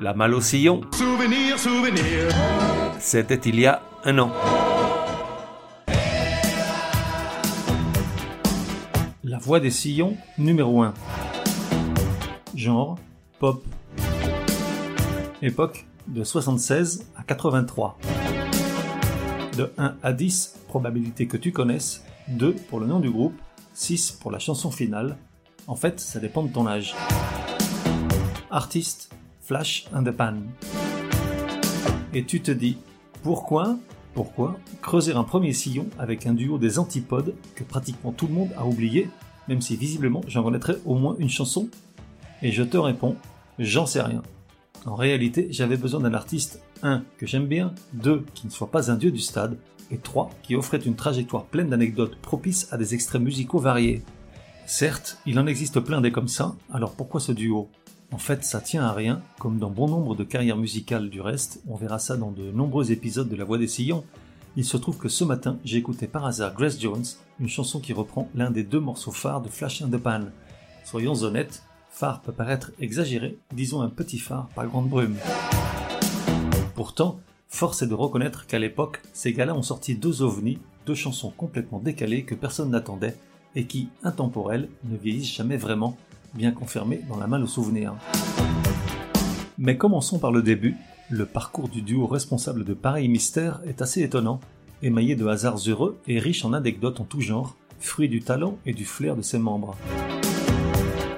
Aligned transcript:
La 0.00 0.14
malle 0.14 0.34
au 0.34 0.40
sillon. 0.40 0.82
Souvenir, 0.92 1.58
souvenir. 1.58 2.28
C'était 3.00 3.34
il 3.34 3.58
y 3.58 3.66
a 3.66 3.82
un 4.04 4.16
an. 4.20 4.32
La 9.24 9.38
voix 9.38 9.58
des 9.58 9.72
sillons 9.72 10.16
numéro 10.38 10.82
1. 10.82 10.94
Genre 12.54 12.96
pop. 13.40 13.64
Époque 15.42 15.84
de 16.06 16.22
76 16.22 17.06
à 17.16 17.24
83. 17.24 17.98
De 19.56 19.72
1 19.78 19.96
à 20.00 20.12
10, 20.12 20.60
probabilité 20.68 21.26
que 21.26 21.36
tu 21.36 21.50
connaisses, 21.50 22.04
2 22.28 22.52
pour 22.52 22.78
le 22.78 22.86
nom 22.86 23.00
du 23.00 23.10
groupe, 23.10 23.34
6 23.74 24.12
pour 24.12 24.30
la 24.30 24.38
chanson 24.38 24.70
finale. 24.70 25.16
En 25.66 25.74
fait, 25.74 25.98
ça 25.98 26.20
dépend 26.20 26.44
de 26.44 26.52
ton 26.52 26.68
âge. 26.68 26.94
Artiste, 28.48 29.10
Flash 29.48 29.86
and 29.94 30.02
the 30.02 30.10
Pan. 30.10 30.34
Et 32.12 32.22
tu 32.26 32.42
te 32.42 32.50
dis, 32.50 32.76
pourquoi, 33.22 33.78
pourquoi 34.12 34.58
creuser 34.82 35.12
un 35.12 35.24
premier 35.24 35.54
sillon 35.54 35.86
avec 35.98 36.26
un 36.26 36.34
duo 36.34 36.58
des 36.58 36.78
antipodes 36.78 37.34
que 37.54 37.64
pratiquement 37.64 38.12
tout 38.12 38.26
le 38.26 38.34
monde 38.34 38.50
a 38.58 38.66
oublié, 38.66 39.08
même 39.48 39.62
si 39.62 39.74
visiblement 39.74 40.20
j'en 40.28 40.42
connaîtrais 40.42 40.76
au 40.84 40.96
moins 40.96 41.16
une 41.18 41.30
chanson? 41.30 41.70
Et 42.42 42.52
je 42.52 42.62
te 42.62 42.76
réponds, 42.76 43.16
j'en 43.58 43.86
sais 43.86 44.02
rien. 44.02 44.22
En 44.84 44.96
réalité, 44.96 45.48
j'avais 45.50 45.78
besoin 45.78 46.00
d'un 46.00 46.12
artiste 46.12 46.60
1 46.82 47.02
que 47.16 47.26
j'aime 47.26 47.46
bien, 47.46 47.74
2 47.94 48.26
qui 48.34 48.46
ne 48.46 48.52
soit 48.52 48.70
pas 48.70 48.90
un 48.90 48.96
dieu 48.96 49.10
du 49.10 49.20
stade, 49.20 49.56
et 49.90 49.96
3 49.96 50.28
qui 50.42 50.56
offrait 50.56 50.76
une 50.76 50.94
trajectoire 50.94 51.46
pleine 51.46 51.70
d'anecdotes 51.70 52.18
propices 52.20 52.70
à 52.70 52.76
des 52.76 52.92
extraits 52.92 53.22
musicaux 53.22 53.60
variés. 53.60 54.02
Certes, 54.66 55.16
il 55.24 55.38
en 55.38 55.46
existe 55.46 55.80
plein 55.80 56.02
des 56.02 56.12
comme 56.12 56.28
ça, 56.28 56.54
alors 56.70 56.92
pourquoi 56.92 57.20
ce 57.20 57.32
duo? 57.32 57.70
En 58.10 58.18
fait, 58.18 58.42
ça 58.42 58.60
tient 58.60 58.84
à 58.84 58.92
rien, 58.92 59.22
comme 59.38 59.58
dans 59.58 59.70
bon 59.70 59.86
nombre 59.86 60.16
de 60.16 60.24
carrières 60.24 60.56
musicales 60.56 61.10
du 61.10 61.20
reste, 61.20 61.60
on 61.68 61.76
verra 61.76 61.98
ça 61.98 62.16
dans 62.16 62.30
de 62.30 62.50
nombreux 62.50 62.90
épisodes 62.90 63.28
de 63.28 63.36
La 63.36 63.44
Voix 63.44 63.58
des 63.58 63.68
Sillons. 63.68 64.04
Il 64.56 64.64
se 64.64 64.78
trouve 64.78 64.96
que 64.96 65.10
ce 65.10 65.24
matin, 65.24 65.58
j'ai 65.62 65.76
écouté 65.76 66.06
par 66.06 66.24
hasard 66.24 66.54
Grace 66.54 66.80
Jones, 66.80 67.04
une 67.38 67.48
chanson 67.48 67.80
qui 67.80 67.92
reprend 67.92 68.30
l'un 68.34 68.50
des 68.50 68.64
deux 68.64 68.80
morceaux 68.80 69.12
phares 69.12 69.42
de 69.42 69.48
Flash 69.48 69.82
in 69.82 69.88
the 69.88 69.98
Pan. 69.98 70.22
Soyons 70.84 71.22
honnêtes, 71.22 71.62
phare 71.90 72.22
peut 72.22 72.32
paraître 72.32 72.72
exagéré, 72.80 73.38
disons 73.52 73.82
un 73.82 73.90
petit 73.90 74.18
phare 74.18 74.48
par 74.54 74.66
grande 74.66 74.88
brume. 74.88 75.16
Pourtant, 76.74 77.20
force 77.46 77.82
est 77.82 77.88
de 77.88 77.94
reconnaître 77.94 78.46
qu'à 78.46 78.58
l'époque, 78.58 79.02
ces 79.12 79.34
gars-là 79.34 79.54
ont 79.54 79.62
sorti 79.62 79.96
deux 79.96 80.22
ovnis, 80.22 80.58
deux 80.86 80.94
chansons 80.94 81.30
complètement 81.30 81.78
décalées 81.78 82.24
que 82.24 82.34
personne 82.34 82.70
n'attendait 82.70 83.16
et 83.54 83.66
qui, 83.66 83.90
intemporelles, 84.02 84.70
ne 84.84 84.96
vieillissent 84.96 85.34
jamais 85.34 85.58
vraiment, 85.58 85.96
bien 86.38 86.52
confirmées 86.52 87.00
dans 87.08 87.18
la 87.18 87.26
malle 87.26 87.42
au 87.42 87.48
souvenir. 87.48 87.94
Mais 89.58 89.76
commençons 89.76 90.18
par 90.18 90.32
le 90.32 90.40
début. 90.40 90.76
Le 91.10 91.26
parcours 91.26 91.68
du 91.68 91.82
duo 91.82 92.06
responsable 92.06 92.64
de 92.64 92.74
pareils 92.74 93.08
mystères 93.08 93.60
est 93.66 93.82
assez 93.82 94.02
étonnant, 94.02 94.40
émaillé 94.82 95.16
de 95.16 95.26
hasards 95.26 95.58
heureux 95.66 95.98
et 96.06 96.20
riche 96.20 96.44
en 96.44 96.52
anecdotes 96.52 97.00
en 97.00 97.04
tout 97.04 97.20
genre, 97.20 97.56
fruit 97.80 98.08
du 98.08 98.20
talent 98.20 98.56
et 98.64 98.72
du 98.72 98.84
flair 98.84 99.16
de 99.16 99.22
ses 99.22 99.38
membres. 99.38 99.76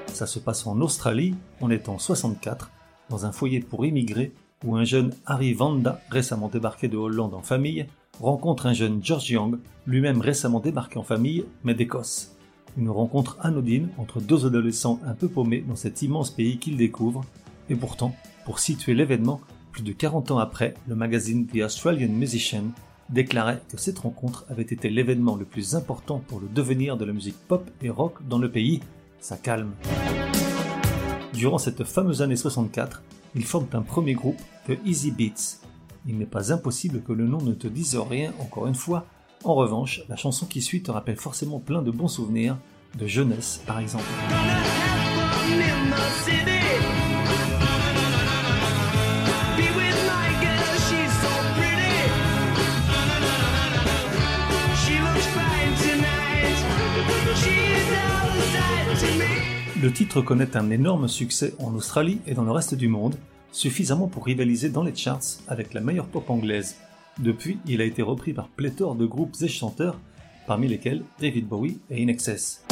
Ça 0.07 0.25
se 0.25 0.39
passe 0.39 0.65
en 0.65 0.81
Australie, 0.81 1.35
on 1.61 1.69
est 1.69 1.87
en 1.87 1.99
64, 1.99 2.71
dans 3.09 3.25
un 3.25 3.31
foyer 3.31 3.59
pour 3.59 3.85
immigrés 3.85 4.33
où 4.65 4.75
un 4.75 4.83
jeune 4.83 5.13
Harry 5.25 5.53
Vanda, 5.53 6.01
récemment 6.09 6.47
débarqué 6.47 6.87
de 6.87 6.97
Hollande 6.97 7.33
en 7.33 7.41
famille, 7.41 7.85
rencontre 8.19 8.65
un 8.65 8.73
jeune 8.73 9.03
George 9.03 9.29
Young, 9.29 9.59
lui-même 9.85 10.21
récemment 10.21 10.59
débarqué 10.59 10.97
en 10.97 11.03
famille, 11.03 11.45
mais 11.63 11.73
d'Écosse. 11.73 12.35
Une 12.77 12.89
rencontre 12.89 13.37
anodine 13.41 13.89
entre 13.97 14.21
deux 14.21 14.45
adolescents 14.45 14.99
un 15.05 15.13
peu 15.13 15.27
paumés 15.27 15.63
dans 15.67 15.75
cet 15.75 16.01
immense 16.01 16.31
pays 16.31 16.57
qu'ils 16.57 16.77
découvrent, 16.77 17.25
et 17.69 17.75
pourtant, 17.75 18.15
pour 18.45 18.59
situer 18.59 18.93
l'événement, 18.93 19.41
plus 19.71 19.83
de 19.83 19.91
40 19.91 20.31
ans 20.31 20.37
après, 20.37 20.73
le 20.87 20.95
magazine 20.95 21.47
The 21.47 21.63
Australian 21.63 22.09
Musician 22.09 22.63
déclarait 23.09 23.61
que 23.69 23.77
cette 23.77 23.99
rencontre 23.99 24.45
avait 24.49 24.63
été 24.63 24.89
l'événement 24.89 25.35
le 25.35 25.45
plus 25.45 25.75
important 25.75 26.19
pour 26.27 26.39
le 26.39 26.47
devenir 26.47 26.95
de 26.95 27.03
la 27.03 27.13
musique 27.13 27.37
pop 27.47 27.69
et 27.81 27.89
rock 27.89 28.25
dans 28.27 28.37
le 28.37 28.49
pays. 28.49 28.79
Ça 29.19 29.37
calme. 29.37 29.71
Durant 31.33 31.57
cette 31.57 31.83
fameuse 31.83 32.21
année 32.21 32.35
64, 32.35 33.03
ils 33.35 33.45
forment 33.45 33.67
un 33.73 33.81
premier 33.81 34.13
groupe, 34.13 34.39
The 34.67 34.77
Easy 34.85 35.11
Beats. 35.11 35.59
Il 36.07 36.17
n'est 36.17 36.25
pas 36.25 36.53
impossible 36.53 37.01
que 37.03 37.13
le 37.13 37.27
nom 37.27 37.41
ne 37.41 37.53
te 37.53 37.67
dise 37.67 37.97
rien 37.97 38.33
encore 38.39 38.67
une 38.67 38.75
fois. 38.75 39.05
En 39.43 39.55
revanche, 39.55 40.01
la 40.07 40.15
chanson 40.15 40.45
qui 40.45 40.61
suit 40.61 40.83
te 40.83 40.91
rappelle 40.91 41.17
forcément 41.17 41.59
plein 41.59 41.81
de 41.81 41.89
bons 41.89 42.07
souvenirs, 42.07 42.57
de 42.99 43.07
jeunesse 43.07 43.61
par 43.65 43.79
exemple. 43.79 44.05
Le 59.81 59.91
titre 59.91 60.21
connaît 60.21 60.55
un 60.55 60.69
énorme 60.69 61.07
succès 61.07 61.55
en 61.57 61.73
Australie 61.73 62.21
et 62.27 62.35
dans 62.35 62.43
le 62.43 62.51
reste 62.51 62.75
du 62.75 62.87
monde, 62.87 63.15
suffisamment 63.51 64.07
pour 64.07 64.25
rivaliser 64.25 64.69
dans 64.69 64.83
les 64.83 64.95
charts 64.95 65.39
avec 65.47 65.73
la 65.73 65.81
meilleure 65.81 66.05
pop 66.05 66.29
anglaise. 66.29 66.75
Depuis, 67.19 67.59
il 67.67 67.81
a 67.81 67.85
été 67.85 68.01
repris 68.01 68.33
par 68.33 68.47
pléthore 68.47 68.95
de 68.95 69.05
groupes 69.05 69.35
et 69.41 69.47
chanteurs, 69.47 69.99
parmi 70.47 70.67
lesquels 70.67 71.03
David 71.19 71.47
Bowie 71.47 71.79
et 71.89 72.01
InXS. 72.03 72.63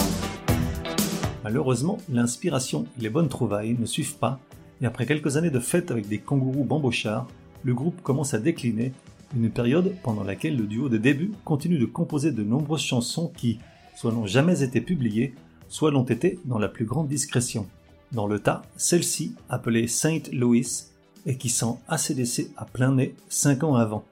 Malheureusement, 1.43 1.97
l'inspiration 2.09 2.85
et 2.97 3.03
les 3.03 3.09
bonnes 3.09 3.29
trouvailles 3.29 3.75
ne 3.77 3.85
suivent 3.85 4.17
pas, 4.17 4.39
et 4.81 4.85
après 4.85 5.05
quelques 5.05 5.37
années 5.37 5.49
de 5.49 5.59
fêtes 5.59 5.91
avec 5.91 6.07
des 6.07 6.19
kangourous 6.19 6.63
bambochards, 6.63 7.27
le 7.63 7.73
groupe 7.73 8.01
commence 8.01 8.33
à 8.33 8.39
décliner, 8.39 8.93
une 9.35 9.51
période 9.51 9.93
pendant 10.01 10.23
laquelle 10.23 10.57
le 10.57 10.65
duo 10.65 10.89
de 10.89 10.97
début 10.97 11.31
continue 11.45 11.77
de 11.77 11.85
composer 11.85 12.31
de 12.31 12.43
nombreuses 12.43 12.81
chansons 12.81 13.31
qui, 13.35 13.59
soit 13.95 14.11
n'ont 14.11 14.25
jamais 14.25 14.63
été 14.63 14.81
publiées, 14.81 15.35
soit 15.67 15.91
l'ont 15.91 16.03
été 16.03 16.39
dans 16.45 16.57
la 16.57 16.69
plus 16.69 16.85
grande 16.85 17.07
discrétion. 17.07 17.67
Dans 18.11 18.25
le 18.25 18.39
tas, 18.39 18.63
celle-ci, 18.75 19.35
appelée 19.49 19.87
Saint 19.87 20.21
Louis, 20.33 20.85
et 21.25 21.37
qui 21.37 21.49
sent 21.49 21.75
ACDC 21.87 22.49
à 22.57 22.65
plein 22.65 22.93
nez 22.93 23.13
5 23.27 23.63
ans 23.63 23.75
avant. 23.75 24.03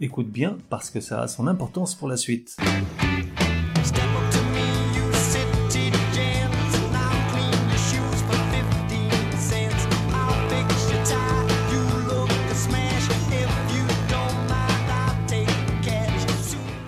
Écoute 0.00 0.28
bien 0.28 0.58
parce 0.70 0.90
que 0.90 1.00
ça 1.00 1.22
a 1.22 1.26
son 1.26 1.48
importance 1.48 1.96
pour 1.96 2.06
la 2.06 2.16
suite. 2.16 2.56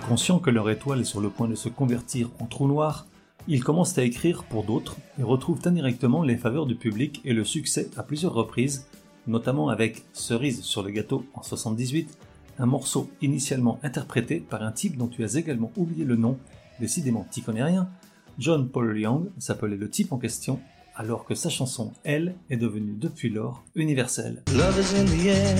Conscient 0.07 0.39
que 0.39 0.49
leur 0.49 0.69
étoile 0.69 1.01
est 1.01 1.03
sur 1.03 1.19
le 1.19 1.29
point 1.29 1.49
de 1.49 1.55
se 1.55 1.67
convertir 1.67 2.29
en 2.39 2.45
trou 2.45 2.69
noir, 2.69 3.07
ils 3.49 3.63
commencent 3.63 3.97
à 3.97 4.03
écrire 4.03 4.43
pour 4.45 4.63
d'autres 4.63 4.95
et 5.19 5.23
retrouvent 5.23 5.59
indirectement 5.65 6.23
les 6.23 6.37
faveurs 6.37 6.65
du 6.65 6.75
public 6.75 7.21
et 7.25 7.33
le 7.33 7.43
succès 7.43 7.89
à 7.97 8.03
plusieurs 8.03 8.33
reprises, 8.33 8.87
notamment 9.27 9.67
avec 9.67 10.03
Cerise 10.13 10.61
sur 10.61 10.81
le 10.81 10.91
gâteau 10.91 11.25
en 11.33 11.43
78, 11.43 12.17
un 12.61 12.67
morceau 12.67 13.09
initialement 13.21 13.79
interprété 13.81 14.39
par 14.39 14.61
un 14.61 14.71
type 14.71 14.95
dont 14.95 15.07
tu 15.07 15.23
as 15.23 15.33
également 15.35 15.71
oublié 15.75 16.05
le 16.05 16.15
nom, 16.15 16.37
décidément 16.79 17.25
t'y 17.29 17.41
connais 17.41 17.63
rien, 17.63 17.89
John 18.37 18.69
Paul 18.69 18.97
Young 18.97 19.29
s'appelait 19.39 19.77
le 19.77 19.89
type 19.89 20.13
en 20.13 20.19
question, 20.19 20.59
alors 20.95 21.25
que 21.25 21.33
sa 21.33 21.49
chanson, 21.49 21.91
elle, 22.03 22.35
est 22.51 22.57
devenue 22.57 22.93
depuis 22.95 23.29
lors 23.29 23.63
universelle. 23.73 24.43
Love 24.53 24.79
is 24.79 24.95
in 24.95 25.05
the 25.05 25.25
air, 25.25 25.57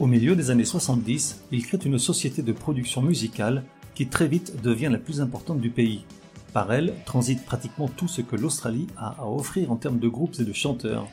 Au 0.00 0.06
milieu 0.06 0.36
des 0.36 0.52
années 0.52 0.64
70, 0.64 1.42
il 1.50 1.66
crée 1.66 1.78
une 1.84 1.98
société 1.98 2.42
de 2.42 2.52
production 2.52 3.02
musicale 3.02 3.64
qui 3.96 4.06
très 4.06 4.28
vite 4.28 4.62
devient 4.62 4.90
la 4.92 4.98
plus 4.98 5.20
importante 5.20 5.60
du 5.60 5.70
pays. 5.70 6.04
Par 6.52 6.72
elle 6.72 6.94
transite 7.04 7.44
pratiquement 7.44 7.88
tout 7.88 8.06
ce 8.06 8.20
que 8.20 8.36
l'Australie 8.36 8.86
a 8.96 9.20
à 9.20 9.26
offrir 9.26 9.72
en 9.72 9.76
termes 9.76 9.98
de 9.98 10.06
groupes 10.06 10.36
et 10.38 10.44
de 10.44 10.52
chanteurs. 10.52 11.08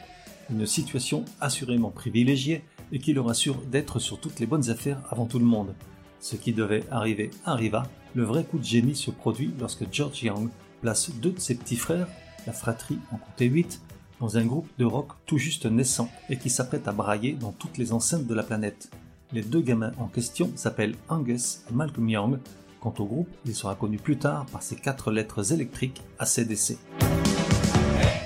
Une 0.52 0.68
situation 0.68 1.26
assurément 1.42 1.90
privilégiée 1.90 2.64
et 2.92 3.00
qui 3.00 3.14
leur 3.14 3.28
assure 3.28 3.58
d'être 3.72 3.98
sur 3.98 4.20
toutes 4.20 4.40
les 4.40 4.46
bonnes 4.46 4.70
affaires 4.70 5.02
avant 5.10 5.26
tout 5.26 5.40
le 5.40 5.46
monde. 5.46 5.74
Ce 6.20 6.36
qui 6.36 6.54
devait 6.54 6.84
arriver 6.92 7.32
arriva, 7.44 7.88
le 8.14 8.24
vrai 8.24 8.44
coup 8.44 8.60
de 8.60 8.64
génie 8.64 8.96
se 8.96 9.10
produit 9.10 9.52
lorsque 9.60 9.92
George 9.92 10.22
Young 10.22 10.50
place 10.82 11.10
deux 11.10 11.32
de 11.32 11.40
ses 11.40 11.56
petits 11.56 11.76
frères, 11.76 12.08
la 12.46 12.54
fratrie 12.54 13.00
en 13.12 13.18
comptait 13.18 13.46
8, 13.46 13.82
dans 14.20 14.38
un 14.38 14.46
groupe 14.46 14.68
de 14.78 14.86
rock 14.86 15.10
tout 15.26 15.38
juste 15.38 15.66
naissant 15.66 16.10
et 16.30 16.38
qui 16.38 16.50
s'apprête 16.50 16.88
à 16.88 16.92
brailler 16.92 17.34
dans 17.34 17.52
toutes 17.52 17.78
les 17.78 17.94
enceintes 17.94 18.28
de 18.28 18.34
la 18.34 18.44
planète. 18.44 18.90
Les 19.34 19.42
deux 19.42 19.62
gamins 19.62 19.92
en 19.98 20.08
question 20.08 20.52
s'appellent 20.56 20.96
Angus 21.10 21.62
et 21.70 21.74
Malcolm 21.74 22.08
Young. 22.10 22.40
Quant 22.80 22.94
au 23.00 23.06
groupe, 23.06 23.30
il 23.46 23.56
sera 23.56 23.76
connu 23.76 23.98
plus 23.98 24.18
tard 24.18 24.46
par 24.52 24.62
ses 24.62 24.76
quatre 24.76 25.12
lettres 25.12 25.52
électriques 25.52 26.02
ACDC. 26.20 26.78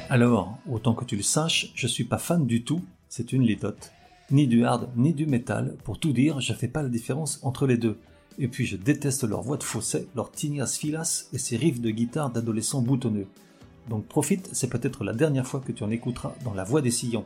Alors, 0.10 0.58
autant 0.70 0.94
que 0.94 1.06
tu 1.06 1.16
le 1.16 1.24
saches, 1.24 1.72
je 1.76 1.88
suis 1.88 2.04
pas 2.04 2.18
fan 2.18 2.46
du 2.46 2.64
tout, 2.64 2.82
c'est 3.08 3.32
une 3.32 3.44
litote. 3.44 3.92
Ni 4.32 4.48
du 4.48 4.66
hard 4.66 4.90
ni 4.96 5.14
du 5.14 5.26
métal, 5.26 5.76
pour 5.84 6.00
tout 6.00 6.14
dire, 6.14 6.40
je 6.42 6.54
fais 6.54 6.68
pas 6.68 6.84
la 6.84 6.90
différence 6.90 7.40
entre 7.44 7.66
les 7.66 7.78
deux. 7.78 7.98
Et 8.38 8.48
puis 8.48 8.66
je 8.66 8.78
déteste 8.78 9.24
leur 9.24 9.42
voix 9.42 9.58
de 9.58 9.64
fausset, 9.64 10.08
leur 10.16 10.32
tignas 10.32 10.78
filas 10.80 11.26
et 11.34 11.38
ces 11.38 11.58
riffs 11.58 11.82
de 11.82 11.90
guitare 11.90 12.30
d'adolescents 12.30 12.82
boutonneux. 12.82 13.28
Donc 13.88 14.06
profite, 14.08 14.50
c'est 14.54 14.70
peut-être 14.70 15.04
la 15.04 15.14
dernière 15.14 15.48
fois 15.48 15.62
que 15.62 15.72
tu 15.72 15.84
en 15.84 15.90
écouteras 15.90 16.34
dans 16.44 16.54
la 16.54 16.64
voix 16.64 16.82
des 16.82 16.92
sillons. 16.92 17.26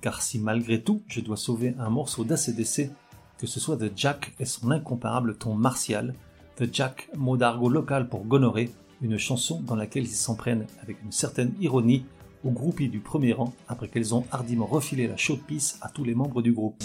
Car 0.00 0.22
si 0.22 0.38
malgré 0.38 0.82
tout 0.82 1.02
je 1.08 1.20
dois 1.20 1.36
sauver 1.36 1.74
un 1.78 1.90
morceau 1.90 2.24
d'ACDC, 2.24 2.90
que 3.38 3.46
ce 3.46 3.60
soit 3.60 3.76
The 3.76 3.92
Jack 3.96 4.34
et 4.38 4.44
son 4.44 4.70
incomparable 4.70 5.36
ton 5.36 5.54
martial, 5.54 6.14
The 6.56 6.72
Jack, 6.72 7.08
mot 7.16 7.36
d'argot 7.36 7.68
local 7.68 8.08
pour 8.08 8.24
gonorrhée, 8.24 8.70
une 9.00 9.18
chanson 9.18 9.60
dans 9.60 9.76
laquelle 9.76 10.04
ils 10.04 10.08
s'en 10.08 10.34
prennent 10.34 10.66
avec 10.82 11.02
une 11.04 11.12
certaine 11.12 11.52
ironie 11.60 12.04
aux 12.44 12.50
groupies 12.50 12.88
du 12.88 13.00
premier 13.00 13.32
rang 13.32 13.52
après 13.68 13.88
qu'elles 13.88 14.14
ont 14.14 14.24
hardiment 14.30 14.66
refilé 14.66 15.06
la 15.06 15.16
chaude 15.16 15.40
pisse 15.46 15.78
à 15.82 15.88
tous 15.88 16.04
les 16.04 16.14
membres 16.14 16.42
du 16.42 16.52
groupe. 16.52 16.82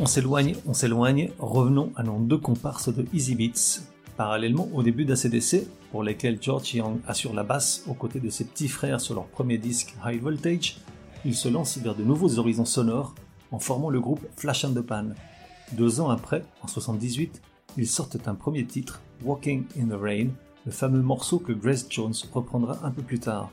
On 0.00 0.06
s'éloigne, 0.06 0.54
on 0.66 0.74
s'éloigne, 0.74 1.30
revenons 1.38 1.92
à 1.96 2.02
nos 2.02 2.18
deux 2.18 2.38
comparses 2.38 2.94
de 2.94 3.04
Easy 3.12 3.34
Beats. 3.34 3.80
Parallèlement 4.16 4.68
au 4.74 4.82
début 4.82 5.04
d'ACDC, 5.04 5.66
pour 5.90 6.02
lesquels 6.02 6.38
George 6.40 6.74
Young 6.74 6.98
assure 7.06 7.34
la 7.34 7.42
basse 7.42 7.82
aux 7.88 7.94
côtés 7.94 8.20
de 8.20 8.30
ses 8.30 8.44
petits 8.44 8.68
frères 8.68 9.00
sur 9.00 9.14
leur 9.14 9.26
premier 9.26 9.58
disque 9.58 9.94
High 10.04 10.20
Voltage, 10.20 10.78
il 11.24 11.34
se 11.34 11.48
lance 11.48 11.78
vers 11.78 11.94
de 11.94 12.04
nouveaux 12.04 12.38
horizons 12.38 12.64
sonores 12.64 13.14
en 13.50 13.58
formant 13.58 13.90
le 13.90 14.00
groupe 14.00 14.24
Flash 14.36 14.64
and 14.64 14.74
the 14.74 14.82
Pan. 14.82 15.06
Deux 15.72 16.00
ans 16.00 16.10
après, 16.10 16.44
en 16.62 16.68
78, 16.68 17.40
ils 17.76 17.88
sortent 17.88 18.28
un 18.28 18.34
premier 18.34 18.64
titre, 18.64 19.00
Walking 19.24 19.64
in 19.80 19.86
the 19.86 20.00
Rain, 20.00 20.28
le 20.64 20.72
fameux 20.72 21.02
morceau 21.02 21.38
que 21.38 21.52
Grace 21.52 21.86
Jones 21.88 22.14
reprendra 22.32 22.78
un 22.84 22.90
peu 22.90 23.02
plus 23.02 23.18
tard. 23.18 23.50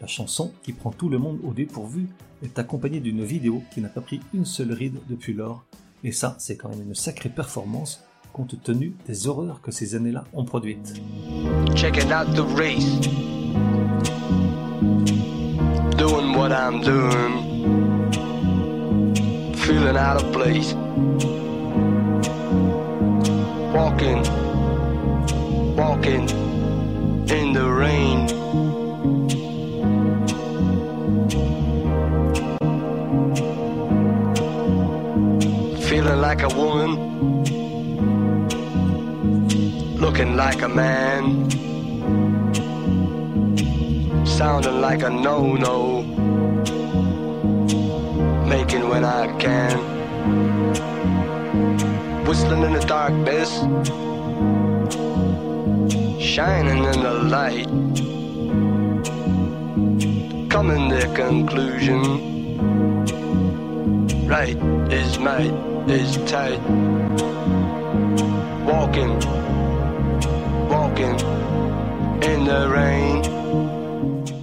La 0.00 0.06
chanson, 0.06 0.52
qui 0.62 0.72
prend 0.72 0.90
tout 0.90 1.08
le 1.08 1.18
monde 1.18 1.38
au 1.44 1.52
dépourvu, 1.52 2.08
est 2.42 2.58
accompagnée 2.58 3.00
d'une 3.00 3.24
vidéo 3.24 3.62
qui 3.72 3.80
n'a 3.80 3.88
pas 3.88 4.00
pris 4.00 4.20
une 4.32 4.44
seule 4.44 4.72
ride 4.72 4.98
depuis 5.08 5.32
lors, 5.32 5.64
et 6.02 6.12
ça, 6.12 6.36
c'est 6.38 6.56
quand 6.56 6.68
même 6.68 6.82
une 6.82 6.94
sacrée 6.94 7.30
performance 7.30 8.04
compte 8.34 8.60
tenu 8.62 8.94
des 9.06 9.28
horreurs 9.28 9.60
que 9.62 9.70
ces 9.70 9.94
années-là 9.94 10.24
ont 10.32 10.44
produites. 10.44 11.00
out 12.10 12.34
the 12.34 12.44
race. 12.56 12.98
Doing 15.96 16.34
what 16.36 16.50
I'm 16.50 16.80
doing. 16.80 17.32
Feeling 19.54 19.96
out 19.96 20.20
of 20.20 20.32
place. 20.32 20.74
Walking, 23.72 24.22
walking 25.76 26.28
in 27.30 27.52
the 27.52 27.70
rain. 27.70 28.83
Like 36.34 36.52
a 36.52 36.56
woman. 36.56 37.44
Looking 39.94 40.34
like 40.36 40.62
a 40.62 40.68
man, 40.68 41.48
sounding 44.26 44.80
like 44.80 45.02
a 45.04 45.10
no-no, 45.10 46.02
making 48.48 48.88
when 48.88 49.04
I 49.04 49.28
can, 49.38 49.78
whistling 52.26 52.62
in 52.64 52.72
the 52.72 52.84
darkness, 52.84 53.50
shining 56.20 56.82
in 56.82 57.00
the 57.00 57.14
light, 57.30 57.68
coming 60.50 60.90
to 60.90 61.14
conclusion. 61.14 62.33
Right 64.26 64.56
is 64.90 65.18
is 65.86 66.16
tight. 66.24 66.58
Walking 68.66 69.18
walking 70.70 71.16
in 72.22 72.44
the 72.44 72.66
rain. 72.68 73.22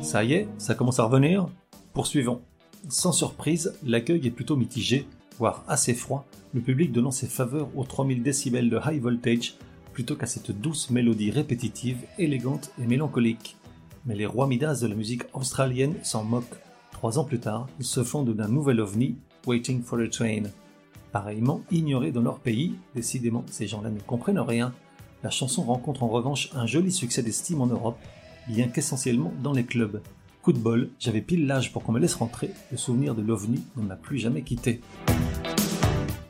Ça 0.03 0.23
y 0.23 0.33
est, 0.33 0.47
ça 0.59 0.75
commence 0.75 0.99
à 0.99 1.03
revenir 1.05 1.49
Poursuivons. 1.93 2.41
Sans 2.89 3.11
surprise, 3.11 3.73
l'accueil 3.83 4.25
est 4.27 4.31
plutôt 4.31 4.55
mitigé, 4.55 5.07
voire 5.39 5.63
assez 5.67 5.95
froid, 5.95 6.25
le 6.53 6.61
public 6.61 6.91
donnant 6.91 7.11
ses 7.11 7.27
faveurs 7.27 7.69
aux 7.75 7.83
3000 7.83 8.21
décibels 8.21 8.69
de 8.69 8.79
high 8.85 9.01
voltage 9.01 9.55
plutôt 9.93 10.15
qu'à 10.15 10.27
cette 10.27 10.51
douce 10.51 10.91
mélodie 10.91 11.31
répétitive, 11.31 11.97
élégante 12.19 12.71
et 12.79 12.85
mélancolique. 12.85 13.57
Mais 14.05 14.15
les 14.15 14.25
rois 14.27 14.47
Midas 14.47 14.79
de 14.81 14.87
la 14.87 14.95
musique 14.95 15.23
australienne 15.33 15.95
s'en 16.03 16.23
moquent. 16.23 16.59
Trois 16.91 17.17
ans 17.17 17.23
plus 17.23 17.39
tard, 17.39 17.67
ils 17.79 17.85
se 17.85 18.03
fondent 18.03 18.35
d'un 18.35 18.47
nouvel 18.47 18.79
ovni, 18.79 19.17
Waiting 19.45 19.81
for 19.81 19.99
a 19.99 20.07
Train. 20.07 20.43
Pareillement 21.11 21.61
ignoré 21.71 22.11
dans 22.11 22.21
leur 22.21 22.39
pays, 22.39 22.75
décidément 22.95 23.43
ces 23.49 23.67
gens-là 23.67 23.89
ne 23.89 23.99
comprennent 23.99 24.39
rien, 24.39 24.73
la 25.23 25.29
chanson 25.29 25.63
rencontre 25.63 26.03
en 26.03 26.07
revanche 26.07 26.49
un 26.55 26.65
joli 26.65 26.91
succès 26.91 27.21
d'estime 27.21 27.61
en 27.61 27.67
Europe, 27.67 27.99
bien 28.47 28.67
qu'essentiellement 28.67 29.33
dans 29.43 29.53
les 29.53 29.65
clubs. 29.65 30.01
Coup 30.41 30.53
de 30.53 30.57
bol, 30.57 30.89
j'avais 30.99 31.21
pile 31.21 31.45
l'âge 31.45 31.71
pour 31.71 31.83
qu'on 31.83 31.91
me 31.91 31.99
laisse 31.99 32.15
rentrer, 32.15 32.51
le 32.71 32.77
souvenir 32.77 33.13
de 33.13 33.21
l'OVNI 33.21 33.61
ne 33.77 33.83
m'a 33.83 33.95
plus 33.95 34.17
jamais 34.17 34.41
quitté. 34.41 34.81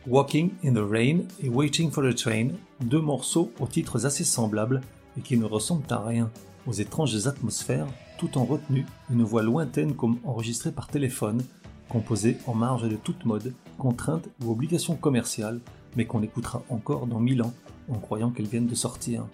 Walking 0.08 0.52
in 0.66 0.74
the 0.74 0.86
Rain 0.86 1.20
et 1.42 1.48
Waiting 1.48 1.92
for 1.92 2.04
a 2.04 2.14
Train, 2.14 2.50
deux 2.82 3.00
morceaux 3.00 3.52
aux 3.60 3.68
titres 3.68 4.06
assez 4.06 4.24
semblables 4.24 4.82
et 5.18 5.22
qui 5.22 5.38
ne 5.38 5.46
ressemblent 5.46 5.86
à 5.90 6.00
rien, 6.00 6.30
aux 6.68 6.74
étranges 6.74 7.28
atmosphères, 7.28 7.88
tout 8.18 8.38
en 8.38 8.44
retenue, 8.44 8.86
une 9.10 9.24
voix 9.24 9.44
lointaine 9.44 9.96
comme 9.96 10.18
enregistrée 10.26 10.72
par 10.72 10.88
téléphone, 10.88 11.44
composée 11.92 12.38
en 12.48 12.54
marge 12.54 12.88
de 12.88 12.96
toute 12.96 13.26
mode, 13.26 13.54
contrainte 13.78 14.30
ou 14.42 14.52
obligation 14.52 14.96
commerciale, 14.96 15.60
mais 15.98 16.06
qu'on 16.06 16.24
écoutera 16.24 16.64
encore 16.70 17.06
dans 17.06 17.20
mille 17.20 17.42
ans 17.42 17.54
en 17.90 18.00
croyant 18.00 18.30
qu'elles 18.30 18.48
viennent 18.48 18.68
de 18.68 18.76
sortir. 18.76 19.26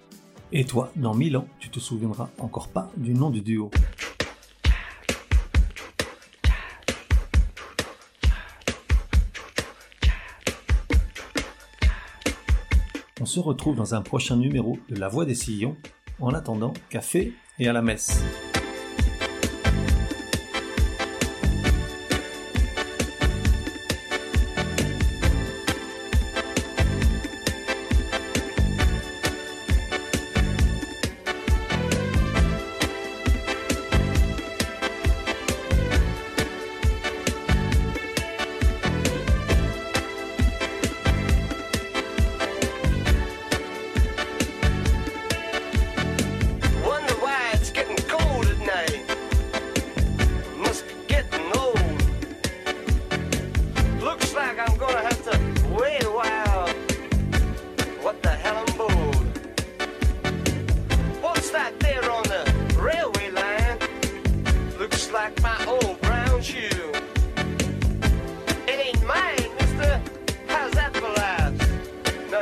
Et 0.52 0.66
toi, 0.66 0.92
dans 0.96 1.14
mille 1.14 1.38
ans, 1.38 1.46
tu 1.60 1.70
te 1.70 1.80
souviendras 1.80 2.30
encore 2.40 2.70
pas 2.70 2.90
du 2.98 3.14
nom 3.14 3.30
du 3.30 3.42
duo. 3.42 3.70
On 13.22 13.26
se 13.26 13.40
retrouve 13.40 13.76
dans 13.76 13.94
un 13.94 14.02
prochain 14.02 14.36
numéro 14.36 14.80
de 14.90 14.96
La 14.96 15.10
Voix 15.10 15.26
des 15.26 15.36
Sillons. 15.36 15.76
En 16.20 16.34
attendant, 16.34 16.74
café 16.90 17.34
et 17.60 17.68
à 17.68 17.74
la 17.74 17.84
messe. 17.84 18.24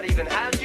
even 0.05 0.25
have 0.27 0.61
you. 0.61 0.64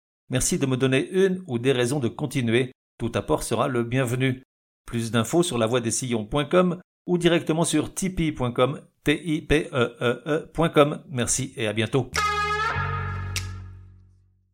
merci 0.31 0.57
de 0.57 0.65
me 0.65 0.77
donner 0.77 1.07
une 1.11 1.43
ou 1.45 1.59
des 1.59 1.71
raisons 1.71 1.99
de 1.99 2.07
continuer. 2.07 2.71
Tout 2.97 3.11
apport 3.13 3.43
sera 3.43 3.67
le 3.67 3.83
bienvenu. 3.83 4.41
Plus 4.87 5.11
d'infos 5.11 5.43
sur 5.43 5.59
lavoidessillons.com 5.59 6.79
ou 7.07 7.17
directement 7.17 7.65
sur 7.65 7.93
tipeee.com, 7.93 8.81
e 9.07 9.45
e 9.49 9.67
e.com. 10.01 11.03
Merci 11.09 11.53
et 11.55 11.67
à 11.67 11.73
bientôt. 11.73 12.09